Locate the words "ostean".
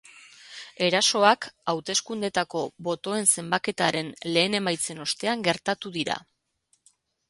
5.09-5.49